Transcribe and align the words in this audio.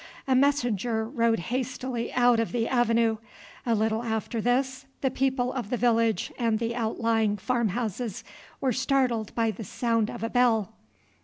A 0.27 0.33
messenger 0.33 1.07
rode 1.07 1.37
hastily 1.53 2.11
out 2.13 2.39
of 2.39 2.53
the 2.53 2.67
avenue. 2.67 3.17
A 3.67 3.75
little 3.75 4.01
after 4.01 4.41
this 4.41 4.87
the 5.01 5.11
people 5.11 5.53
of 5.53 5.69
the 5.69 5.77
village 5.77 6.33
and 6.39 6.57
the 6.57 6.75
outlying 6.75 7.37
farm 7.37 7.67
houses 7.69 8.23
were 8.59 8.73
startled 8.73 9.31
by 9.35 9.51
the 9.51 9.63
sound 9.63 10.09
of 10.09 10.23
a 10.23 10.29
bell. 10.31 10.73